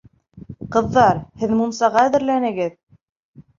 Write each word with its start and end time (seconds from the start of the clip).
Ҡыҙҙар, 0.75 1.19
һеҙ 1.43 1.55
мунсаға 1.61 2.07
әҙерләнегеҙ! 2.09 2.77